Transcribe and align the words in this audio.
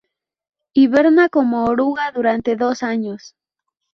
Hiberna 0.73 1.29
como 1.29 1.65
oruga 1.65 2.11
durante 2.11 2.55
dos 2.55 2.81
años. 2.81 3.35